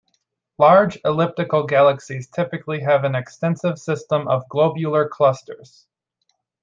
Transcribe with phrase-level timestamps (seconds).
[0.57, 5.85] Large elliptical galaxies typically have an extensive system of globular clusters.